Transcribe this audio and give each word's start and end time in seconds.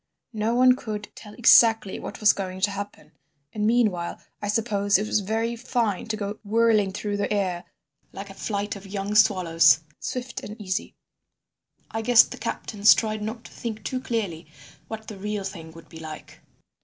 No 0.33 0.55
one 0.55 0.75
could 0.75 1.09
tell 1.13 1.35
exactly 1.35 1.99
what 1.99 2.19
was 2.19 2.33
going 2.33 2.59
to 2.61 2.71
happen. 2.71 3.11
And 3.53 3.67
meanwhile 3.67 4.19
I 4.41 4.47
suppose 4.47 4.97
it 4.97 5.05
was 5.05 5.19
very 5.19 5.55
fine 5.55 6.07
to 6.07 6.17
go 6.17 6.39
whirling 6.43 6.91
through 6.91 7.17
the 7.17 7.31
air 7.31 7.65
like 8.11 8.31
a 8.31 8.33
flight 8.33 8.75
of 8.75 8.87
young 8.87 9.13
swallows, 9.13 9.81
swift 9.99 10.39
and 10.41 10.59
easy. 10.59 10.95
I 11.91 12.01
guess 12.01 12.23
the 12.23 12.37
captains 12.39 12.95
tried 12.95 13.21
not 13.21 13.43
to 13.43 13.51
think 13.51 13.83
too 13.83 13.99
clearly 13.99 14.47
what 14.87 15.07
the 15.07 15.19
real 15.19 15.43
thing 15.43 15.71
would 15.73 15.87
be 15.87 15.99
like. 15.99 16.41